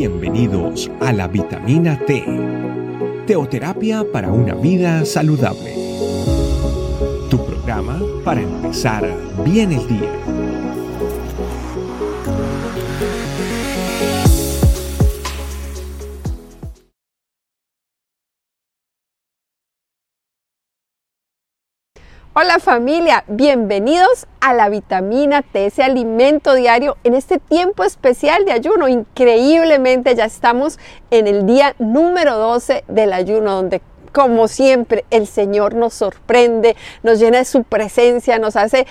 Bienvenidos 0.00 0.90
a 1.02 1.12
la 1.12 1.28
vitamina 1.28 1.98
T, 2.06 2.24
teoterapia 3.26 4.02
para 4.10 4.32
una 4.32 4.54
vida 4.54 5.04
saludable. 5.04 5.74
Tu 7.28 7.36
programa 7.44 8.00
para 8.24 8.40
empezar 8.40 9.06
bien 9.44 9.72
el 9.72 9.86
día. 9.86 10.10
Hola 22.42 22.58
familia, 22.58 23.22
bienvenidos 23.28 24.26
a 24.40 24.54
la 24.54 24.70
vitamina 24.70 25.42
T, 25.42 25.66
ese 25.66 25.82
alimento 25.82 26.54
diario 26.54 26.96
en 27.04 27.12
este 27.12 27.36
tiempo 27.36 27.84
especial 27.84 28.46
de 28.46 28.52
ayuno. 28.52 28.88
Increíblemente 28.88 30.14
ya 30.14 30.24
estamos 30.24 30.78
en 31.10 31.26
el 31.26 31.44
día 31.44 31.74
número 31.78 32.38
12 32.38 32.84
del 32.88 33.12
ayuno, 33.12 33.56
donde 33.56 33.82
como 34.12 34.48
siempre 34.48 35.04
el 35.10 35.26
Señor 35.26 35.74
nos 35.74 35.92
sorprende, 35.92 36.76
nos 37.02 37.18
llena 37.18 37.36
de 37.36 37.44
su 37.44 37.62
presencia, 37.62 38.38
nos 38.38 38.56
hace 38.56 38.86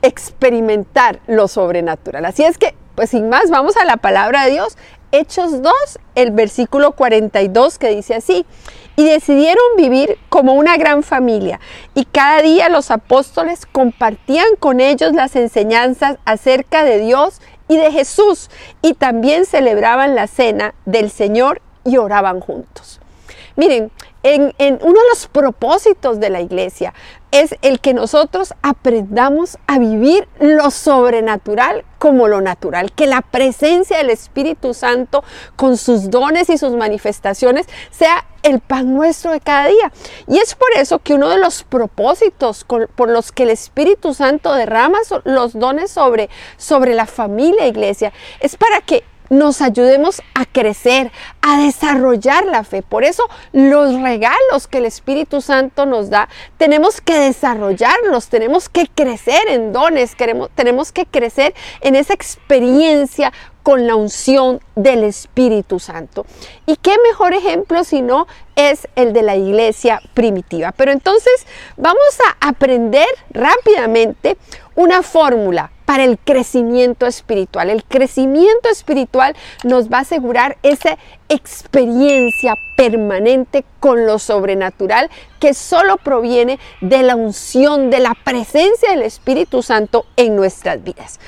experimentar 0.00 1.18
lo 1.26 1.48
sobrenatural. 1.48 2.24
Así 2.24 2.44
es 2.44 2.56
que, 2.56 2.76
pues 2.94 3.10
sin 3.10 3.28
más, 3.28 3.50
vamos 3.50 3.76
a 3.76 3.84
la 3.84 3.96
palabra 3.96 4.44
de 4.44 4.52
Dios. 4.52 4.76
Hechos 5.12 5.62
2, 5.62 5.72
el 6.14 6.30
versículo 6.30 6.92
42 6.92 7.78
que 7.78 7.88
dice 7.88 8.14
así 8.14 8.46
y 8.96 9.04
decidieron 9.04 9.64
vivir 9.76 10.18
como 10.28 10.52
una 10.54 10.76
gran 10.76 11.02
familia. 11.02 11.58
Y 11.94 12.04
cada 12.04 12.42
día 12.42 12.68
los 12.68 12.90
apóstoles 12.90 13.66
compartían 13.66 14.56
con 14.58 14.78
ellos 14.80 15.12
las 15.12 15.36
enseñanzas 15.36 16.18
acerca 16.24 16.84
de 16.84 16.98
Dios 16.98 17.40
y 17.66 17.76
de 17.76 17.90
Jesús 17.92 18.50
y 18.82 18.94
también 18.94 19.46
celebraban 19.46 20.14
la 20.14 20.26
cena 20.26 20.74
del 20.84 21.10
Señor 21.10 21.62
y 21.84 21.96
oraban 21.96 22.40
juntos. 22.40 22.99
Miren, 23.56 23.90
en, 24.22 24.52
uno 24.58 25.00
de 25.00 25.08
los 25.10 25.26
propósitos 25.28 26.20
de 26.20 26.30
la 26.30 26.40
iglesia 26.40 26.92
es 27.30 27.54
el 27.62 27.80
que 27.80 27.94
nosotros 27.94 28.54
aprendamos 28.62 29.56
a 29.66 29.78
vivir 29.78 30.28
lo 30.40 30.70
sobrenatural 30.70 31.84
como 31.98 32.28
lo 32.28 32.40
natural, 32.40 32.92
que 32.92 33.06
la 33.06 33.22
presencia 33.22 33.98
del 33.98 34.10
Espíritu 34.10 34.74
Santo 34.74 35.22
con 35.56 35.76
sus 35.76 36.10
dones 36.10 36.50
y 36.50 36.58
sus 36.58 36.72
manifestaciones 36.72 37.66
sea 37.90 38.26
el 38.42 38.60
pan 38.60 38.94
nuestro 38.94 39.32
de 39.32 39.40
cada 39.40 39.68
día. 39.68 39.92
Y 40.26 40.38
es 40.38 40.54
por 40.54 40.70
eso 40.76 40.98
que 40.98 41.14
uno 41.14 41.28
de 41.28 41.38
los 41.38 41.62
propósitos 41.62 42.64
por 42.64 43.10
los 43.10 43.32
que 43.32 43.44
el 43.44 43.50
Espíritu 43.50 44.12
Santo 44.14 44.52
derrama 44.54 44.98
los 45.24 45.52
dones 45.52 45.90
sobre, 45.90 46.30
sobre 46.56 46.94
la 46.94 47.06
familia 47.06 47.66
iglesia 47.66 48.12
es 48.40 48.56
para 48.56 48.80
que 48.80 49.04
nos 49.30 49.62
ayudemos 49.62 50.20
a 50.34 50.44
crecer, 50.44 51.10
a 51.40 51.58
desarrollar 51.60 52.44
la 52.44 52.64
fe. 52.64 52.82
Por 52.82 53.04
eso 53.04 53.28
los 53.52 54.00
regalos 54.02 54.66
que 54.68 54.78
el 54.78 54.84
Espíritu 54.84 55.40
Santo 55.40 55.86
nos 55.86 56.10
da, 56.10 56.28
tenemos 56.58 57.00
que 57.00 57.18
desarrollarlos, 57.18 58.28
tenemos 58.28 58.68
que 58.68 58.86
crecer 58.86 59.48
en 59.48 59.72
dones, 59.72 60.14
queremos, 60.14 60.50
tenemos 60.54 60.92
que 60.92 61.06
crecer 61.06 61.54
en 61.80 61.96
esa 61.96 62.12
experiencia 62.12 63.32
con 63.62 63.86
la 63.86 63.94
unción 63.94 64.60
del 64.74 65.04
Espíritu 65.04 65.78
Santo. 65.78 66.26
¿Y 66.66 66.76
qué 66.76 66.96
mejor 67.08 67.34
ejemplo 67.34 67.84
si 67.84 68.02
no 68.02 68.26
es 68.56 68.88
el 68.96 69.12
de 69.12 69.22
la 69.22 69.36
iglesia 69.36 70.00
primitiva? 70.14 70.72
Pero 70.72 70.92
entonces 70.92 71.46
vamos 71.76 72.18
a 72.26 72.48
aprender 72.48 73.08
rápidamente 73.30 74.36
una 74.74 75.02
fórmula 75.02 75.70
para 75.90 76.04
el 76.04 76.20
crecimiento 76.20 77.04
espiritual. 77.04 77.68
El 77.68 77.82
crecimiento 77.82 78.68
espiritual 78.70 79.34
nos 79.64 79.88
va 79.88 79.98
a 79.98 80.02
asegurar 80.02 80.56
esa 80.62 80.96
experiencia 81.28 82.54
permanente 82.76 83.64
con 83.80 84.06
lo 84.06 84.20
sobrenatural 84.20 85.10
que 85.40 85.52
solo 85.52 85.96
proviene 85.96 86.60
de 86.80 87.02
la 87.02 87.16
unción, 87.16 87.90
de 87.90 87.98
la 87.98 88.14
presencia 88.14 88.90
del 88.90 89.02
Espíritu 89.02 89.64
Santo 89.64 90.06
en 90.14 90.36
nuestras 90.36 90.80
vidas. 90.84 91.18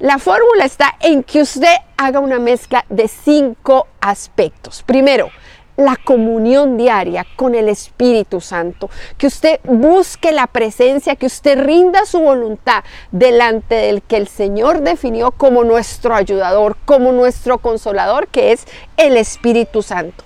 La 0.00 0.18
fórmula 0.18 0.66
está 0.66 0.96
en 1.00 1.22
que 1.22 1.40
usted 1.40 1.74
haga 1.96 2.20
una 2.20 2.38
mezcla 2.38 2.84
de 2.90 3.08
cinco 3.08 3.86
aspectos. 4.02 4.82
Primero, 4.82 5.30
la 5.76 5.96
comunión 5.96 6.76
diaria 6.76 7.26
con 7.36 7.54
el 7.54 7.68
Espíritu 7.68 8.40
Santo, 8.40 8.90
que 9.18 9.26
usted 9.26 9.60
busque 9.64 10.32
la 10.32 10.46
presencia, 10.46 11.16
que 11.16 11.26
usted 11.26 11.58
rinda 11.58 12.06
su 12.06 12.20
voluntad 12.20 12.84
delante 13.10 13.74
del 13.74 14.02
que 14.02 14.16
el 14.16 14.28
Señor 14.28 14.82
definió 14.82 15.32
como 15.32 15.64
nuestro 15.64 16.14
ayudador, 16.14 16.76
como 16.84 17.12
nuestro 17.12 17.58
consolador, 17.58 18.28
que 18.28 18.52
es 18.52 18.66
el 18.96 19.16
Espíritu 19.16 19.82
Santo. 19.82 20.24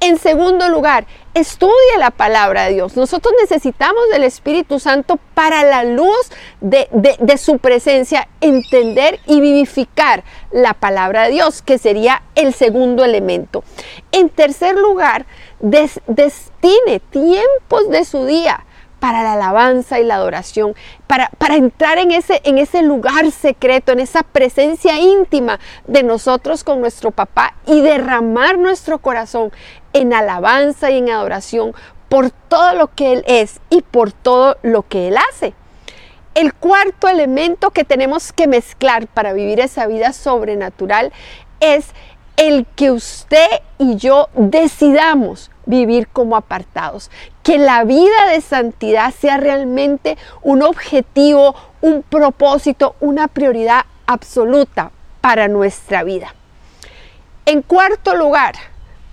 En 0.00 0.18
segundo 0.18 0.68
lugar, 0.68 1.06
estudia 1.32 1.98
la 1.98 2.10
palabra 2.10 2.64
de 2.64 2.74
Dios. 2.74 2.96
Nosotros 2.96 3.34
necesitamos 3.40 4.02
del 4.12 4.24
Espíritu 4.24 4.78
Santo 4.78 5.18
para 5.34 5.64
la 5.64 5.84
luz 5.84 6.30
de, 6.60 7.38
su 7.38 7.58
presencia, 7.58 8.28
entender 8.40 9.20
y 9.26 9.40
vivificar 9.40 10.22
la 10.52 10.74
palabra 10.74 11.24
de 11.24 11.32
Dios, 11.32 11.62
que 11.62 11.78
sería 11.78 12.22
el 12.34 12.52
segundo 12.52 13.04
elemento. 13.04 13.64
En 14.12 14.28
tercer 14.28 14.76
lugar, 14.76 15.26
destine 15.60 17.00
tiempos 17.10 17.88
de 17.88 18.04
su 18.04 18.26
día 18.26 18.64
para 19.00 19.22
la 19.22 19.34
alabanza 19.34 20.00
y 20.00 20.04
la 20.04 20.16
adoración, 20.16 20.74
para, 21.06 21.30
para, 21.38 21.56
entrar 21.56 21.98
en 21.98 22.10
ese, 22.10 22.40
en 22.44 22.58
ese 22.58 22.82
lugar 22.82 23.30
secreto, 23.30 23.92
en 23.92 24.00
esa 24.00 24.22
presencia 24.22 24.98
íntima 24.98 25.60
de 25.86 26.02
nosotros 26.02 26.64
con 26.64 26.80
nuestro 26.80 27.10
papá 27.10 27.54
y 27.66 27.80
derramar 27.80 28.58
nuestro 28.58 28.98
corazón 28.98 29.52
en 29.92 30.12
alabanza 30.12 30.90
y 30.90 30.98
en 30.98 31.10
adoración 31.10 31.74
por 32.08 32.30
todo 32.30 32.74
lo 32.74 32.94
que 32.94 33.12
Él 33.12 33.24
es 33.26 33.60
y 33.70 33.82
por 33.82 34.12
todo 34.12 34.56
lo 34.62 34.82
que 34.82 35.08
Él 35.08 35.16
hace. 35.30 35.54
El 36.34 36.52
cuarto 36.52 37.08
elemento 37.08 37.70
que 37.70 37.84
tenemos 37.84 38.32
que 38.32 38.46
mezclar 38.46 39.06
para 39.06 39.32
vivir 39.32 39.60
esa 39.60 39.86
vida 39.86 40.12
sobrenatural 40.12 41.12
es 41.60 41.92
el 42.36 42.66
que 42.76 42.90
usted 42.90 43.48
y 43.78 43.96
yo 43.96 44.28
decidamos 44.34 45.50
vivir 45.64 46.08
como 46.08 46.36
apartados. 46.36 47.10
Que 47.46 47.58
la 47.58 47.84
vida 47.84 48.26
de 48.32 48.40
santidad 48.40 49.14
sea 49.14 49.36
realmente 49.36 50.18
un 50.42 50.64
objetivo, 50.64 51.54
un 51.80 52.02
propósito, 52.02 52.96
una 52.98 53.28
prioridad 53.28 53.82
absoluta 54.08 54.90
para 55.20 55.46
nuestra 55.46 56.02
vida. 56.02 56.34
En 57.44 57.62
cuarto 57.62 58.16
lugar, 58.16 58.56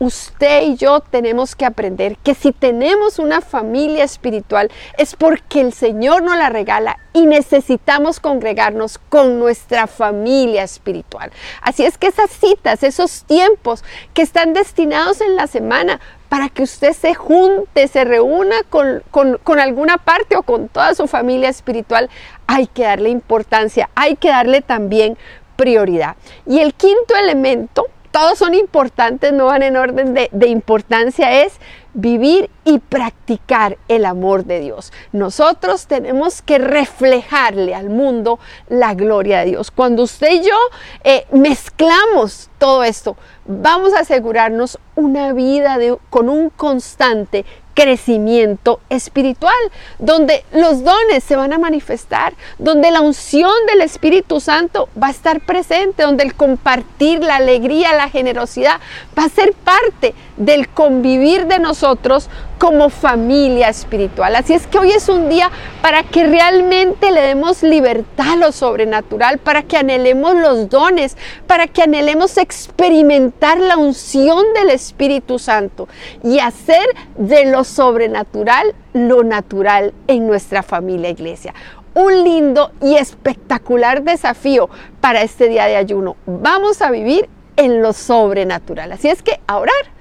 usted 0.03 0.63
y 0.63 0.75
yo 0.75 0.99
tenemos 0.99 1.55
que 1.55 1.65
aprender 1.65 2.17
que 2.17 2.35
si 2.35 2.51
tenemos 2.51 3.19
una 3.19 3.41
familia 3.41 4.03
espiritual 4.03 4.71
es 4.97 5.15
porque 5.15 5.61
el 5.61 5.73
Señor 5.73 6.23
nos 6.23 6.37
la 6.37 6.49
regala 6.49 6.99
y 7.13 7.25
necesitamos 7.25 8.19
congregarnos 8.19 8.97
con 8.97 9.39
nuestra 9.39 9.87
familia 9.87 10.63
espiritual. 10.63 11.31
Así 11.61 11.85
es 11.85 11.97
que 11.97 12.07
esas 12.07 12.31
citas, 12.31 12.83
esos 12.83 13.23
tiempos 13.23 13.83
que 14.13 14.21
están 14.21 14.53
destinados 14.53 15.21
en 15.21 15.35
la 15.35 15.47
semana 15.47 15.99
para 16.29 16.49
que 16.49 16.63
usted 16.63 16.93
se 16.93 17.13
junte, 17.13 17.87
se 17.87 18.03
reúna 18.05 18.55
con, 18.69 19.03
con 19.11 19.59
alguna 19.59 19.97
parte 19.99 20.35
o 20.35 20.43
con 20.43 20.67
toda 20.67 20.95
su 20.95 21.07
familia 21.07 21.49
espiritual, 21.49 22.09
hay 22.47 22.65
que 22.67 22.83
darle 22.83 23.09
importancia, 23.09 23.89
hay 23.93 24.15
que 24.15 24.29
darle 24.29 24.61
también 24.61 25.17
prioridad. 25.55 26.15
Y 26.47 26.59
el 26.59 26.73
quinto 26.73 27.15
elemento 27.15 27.87
todos 28.13 28.37
son 28.37 28.53
importantes, 28.53 29.33
no 29.33 29.47
van 29.47 29.63
en 29.63 29.75
orden 29.75 30.13
de, 30.13 30.47
importancia, 30.47 31.41
es 31.41 31.53
vivir 31.95 32.47
y 32.63 32.77
practicar 32.77 33.79
el 33.87 34.05
amor 34.05 34.45
de 34.45 34.59
Dios. 34.59 34.93
Nosotros 35.13 35.87
tenemos 35.87 36.43
que 36.43 36.59
reflejarle 36.59 37.73
al 37.73 37.89
mundo 37.89 38.37
la 38.69 38.93
gloria 38.93 39.39
de 39.39 39.45
Dios. 39.45 39.71
Cuando 39.71 40.03
usted 40.03 40.29
y 40.29 40.43
yo 40.43 40.55
eh, 41.03 41.25
mezclamos 41.31 42.51
todo 42.59 42.83
esto, 42.83 43.17
vamos 43.45 43.95
a 43.95 44.01
asegurarnos 44.01 44.77
una 44.95 45.33
vida 45.33 45.79
con 46.11 46.29
un 46.29 46.51
constante 46.51 47.45
crecimiento 47.73 48.79
espiritual, 48.89 49.55
donde 49.99 50.45
los 50.51 50.83
dones 50.83 51.23
se 51.23 51.35
van 51.35 51.53
a 51.53 51.57
manifestar, 51.57 52.33
donde 52.59 52.91
la 52.91 53.01
unción 53.01 53.51
del 53.67 53.81
Espíritu 53.81 54.39
Santo 54.39 54.89
va 55.01 55.07
a 55.07 55.11
estar 55.11 55.41
presente, 55.41 56.03
donde 56.03 56.23
el 56.23 56.35
compartir, 56.35 57.19
la 57.19 57.37
alegría, 57.37 57.93
la 57.93 58.09
generosidad 58.09 58.79
va 59.17 59.25
a 59.25 59.29
ser 59.29 59.53
parte 59.53 60.13
del 60.37 60.69
convivir 60.69 61.47
de 61.47 61.59
nosotros 61.59 62.29
como 62.57 62.89
familia 62.89 63.69
espiritual. 63.69 64.35
Así 64.35 64.53
es 64.53 64.67
que 64.67 64.79
hoy 64.79 64.91
es 64.91 65.09
un 65.09 65.29
día 65.29 65.51
para 65.81 66.03
que 66.03 66.25
realmente 66.25 67.11
le 67.11 67.21
demos 67.21 67.61
libertad 67.61 68.33
a 68.33 68.35
lo 68.37 68.51
sobrenatural, 68.51 69.37
para 69.37 69.63
que 69.63 69.77
anhelemos 69.77 70.35
los 70.35 70.69
dones, 70.69 71.17
para 71.45 71.67
que 71.67 71.83
anhelemos 71.83 72.37
experimentar 72.37 73.57
la 73.59 73.77
unción 73.77 74.43
del 74.53 74.69
Espíritu 74.69 75.39
Santo 75.39 75.87
y 76.23 76.39
hacer 76.39 76.85
de 77.17 77.45
lo 77.45 77.63
sobrenatural 77.63 78.73
lo 78.93 79.23
natural 79.23 79.93
en 80.07 80.27
nuestra 80.27 80.63
familia 80.63 81.09
iglesia 81.09 81.53
un 81.95 82.23
lindo 82.23 82.71
y 82.81 82.95
espectacular 82.95 84.03
desafío 84.03 84.69
para 84.99 85.21
este 85.21 85.47
día 85.47 85.65
de 85.65 85.75
ayuno. 85.75 86.15
Vamos 86.25 86.81
a 86.81 86.89
vivir 86.89 87.29
en 87.55 87.81
lo 87.81 87.93
sobrenatural. 87.93 88.91
Así 88.91 89.09
es 89.09 89.21
que 89.21 89.39
a 89.47 89.57
orar. 89.57 89.93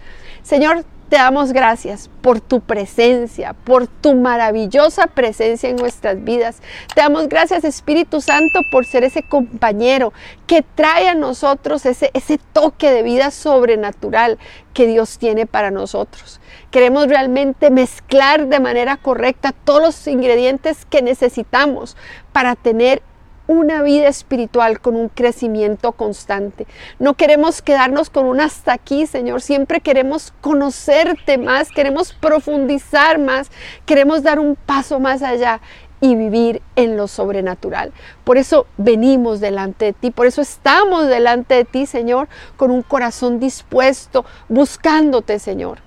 Señor, 0.43 0.85
te 1.13 1.19
damos 1.19 1.53
gracias 1.53 2.09
por 2.23 2.41
tu 2.41 2.61
presencia, 2.61 3.53
por 3.53 3.87
tu 3.87 4.15
maravillosa 4.15 5.09
presencia 5.09 5.69
en 5.69 5.77
nuestras 5.77 6.25
vidas. 6.25 6.63
Te 6.95 7.03
damos 7.03 7.29
gracias 7.29 7.65
Espíritu 7.65 8.23
Santo 8.23 8.61
por 8.71 8.87
ser 8.87 9.05
ese 9.05 9.23
compañero 9.23 10.15
que 10.47 10.63
trae 10.63 11.09
a 11.09 11.15
nosotros 11.15 11.85
ese, 11.85 12.11
ese 12.15 12.41
toque 12.55 12.91
de 12.91 13.03
vida 13.03 13.31
sobrenatural 13.31 14.39
que 14.73 14.87
Dios 14.87 15.19
tiene 15.19 15.45
para 15.45 15.71
nosotros. 15.71 16.41
Queremos 16.71 17.09
realmente 17.09 17.71
mezclar 17.71 18.47
de 18.47 18.61
manera 18.61 18.97
correcta 18.97 19.53
todos 19.53 19.83
los 19.83 20.07
ingredientes 20.07 20.87
que 20.87 21.03
necesitamos 21.03 21.95
para 22.33 22.57
tener 22.57 23.03
una 23.47 23.83
vida 23.83 24.09
espiritual 24.09 24.81
con 24.81 24.97
un 24.97 25.09
crecimiento 25.09 25.93
constante. 25.93 26.67
No 26.99 27.15
queremos 27.15 27.63
quedarnos 27.63 28.11
con 28.11 28.27
un 28.27 28.41
hasta 28.41 28.73
aquí, 28.73 29.07
Señor. 29.07 29.43
Siempre 29.43 29.81
queremos 29.81 30.33
conocerte 30.41 31.39
más, 31.39 31.71
queremos 31.71 32.13
profundizar 32.13 33.19
más, 33.19 33.51
queremos 33.87 34.23
dar 34.23 34.39
un 34.39 34.57
paso 34.57 35.01
más 35.01 35.23
allá 35.23 35.61
y 36.01 36.17
vivir 36.17 36.63
en 36.75 36.97
lo 36.97 37.07
sobrenatural. 37.07 37.93
Por 38.25 38.37
eso 38.37 38.67
venimos 38.77 39.39
delante 39.41 39.87
de 39.87 39.93
ti, 39.93 40.11
por 40.11 40.27
eso 40.27 40.43
estamos 40.43 41.07
delante 41.07 41.55
de 41.55 41.65
ti, 41.65 41.87
Señor, 41.87 42.29
con 42.57 42.73
un 42.73 42.83
corazón 42.83 43.39
dispuesto, 43.39 44.25
buscándote, 44.49 45.39
Señor. 45.39 45.79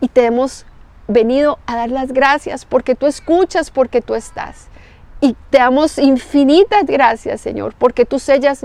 Y 0.00 0.08
te 0.08 0.24
hemos 0.24 0.64
venido 1.06 1.58
a 1.66 1.76
dar 1.76 1.90
las 1.90 2.12
gracias 2.12 2.64
porque 2.64 2.94
tú 2.94 3.06
escuchas, 3.06 3.70
porque 3.70 4.00
tú 4.00 4.14
estás. 4.14 4.68
Y 5.24 5.36
te 5.50 5.58
damos 5.58 5.98
infinitas 5.98 6.84
gracias, 6.84 7.40
Señor, 7.40 7.76
porque 7.78 8.04
tú 8.04 8.18
sellas, 8.18 8.64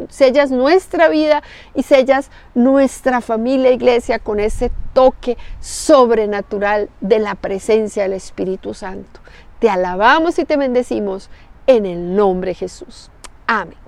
nuestra 0.50 1.08
vida 1.08 1.44
y 1.76 1.84
sellas 1.84 2.32
nuestra 2.56 3.22
familia, 3.22 3.72
iglesia, 3.72 4.18
con 4.18 4.40
ese 4.40 4.72
toque 4.94 5.38
sobrenatural 5.60 6.90
de 7.00 7.20
la 7.20 7.36
presencia 7.36 8.02
del 8.02 8.14
Espíritu 8.14 8.74
Santo. 8.74 9.20
Te 9.60 9.70
alabamos 9.70 10.40
y 10.40 10.46
te 10.46 10.58
bendecimos 10.58 11.30
en 11.68 11.86
el 11.86 12.16
nombre 12.16 12.50
de 12.52 12.56
Jesús. 12.56 13.12
Amén. 13.46 13.87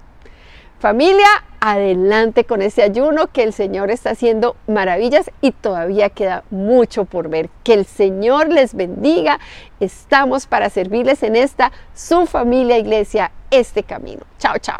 Familia, 0.80 1.28
adelante 1.60 2.46
con 2.46 2.62
ese 2.62 2.84
ayuno 2.84 3.28
que 3.28 3.44
el 3.44 3.52
Señor 3.52 3.92
está 3.92 4.12
haciendo 4.12 4.56
maravillas 4.66 5.30
y 5.42 5.52
todavía 5.52 6.10
queda 6.10 6.46
mucho 6.52 7.04
por 7.04 7.28
ver. 7.28 7.50
Que 7.66 7.74
el 7.74 7.86
Señor 7.86 8.48
les 8.48 8.74
bendiga. 8.74 9.40
Estamos 9.82 10.48
para 10.48 10.70
servirles 10.70 11.22
en 11.24 11.36
esta 11.36 11.74
su 11.94 12.26
familia 12.28 12.78
iglesia, 12.78 13.34
este 13.52 13.84
camino. 13.84 14.22
Chao, 14.38 14.58
chao. 14.60 14.80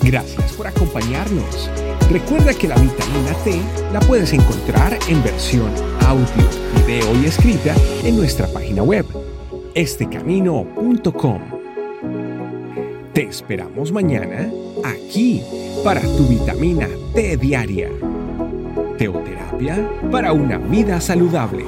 Gracias 0.00 0.52
por 0.52 0.66
acompañarnos. 0.66 1.70
Recuerda 2.10 2.52
que 2.52 2.68
la 2.68 2.76
vitamina 2.76 3.32
T 3.42 3.60
la 3.92 4.00
puedes 4.00 4.32
encontrar 4.32 4.96
en 5.08 5.24
versión 5.24 5.72
audio, 6.06 6.26
video 6.76 7.20
y 7.22 7.26
escrita 7.26 7.74
en 8.04 8.16
nuestra 8.18 8.46
página 8.48 8.82
web 8.82 9.23
estecamino.com. 9.74 11.40
Te 13.12 13.22
esperamos 13.22 13.92
mañana 13.92 14.50
aquí 14.84 15.42
para 15.82 16.00
tu 16.00 16.26
vitamina 16.28 16.88
T 17.14 17.36
diaria. 17.36 17.90
Teoterapia 18.96 19.88
para 20.10 20.32
una 20.32 20.58
vida 20.58 21.00
saludable. 21.00 21.64